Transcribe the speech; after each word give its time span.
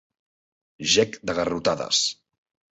Gec 0.95 1.19
de 1.31 1.37
garrotades. 1.43 2.03